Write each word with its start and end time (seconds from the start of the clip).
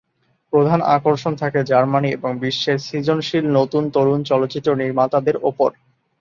প্রধান 0.53 0.79
আকর্ষণ 0.95 1.33
থাকে 1.35 1.59
জার্মানি 1.63 2.09
এবং 2.11 2.31
বিশ্বের 2.39 2.77
সৃজনশীল 2.79 3.45
নতুন 3.57 3.83
তরুণ 3.95 4.19
চলচ্চিত্র 4.23 4.69
নির্মাতাদের 4.75 5.35
ওপর। 5.43 5.69